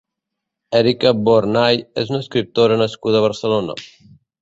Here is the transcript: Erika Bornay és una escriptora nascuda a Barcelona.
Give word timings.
Erika 0.79 1.11
Bornay 1.27 1.79
és 2.05 2.11
una 2.15 2.25
escriptora 2.25 2.83
nascuda 2.85 3.25
a 3.25 3.31
Barcelona. 3.31 3.83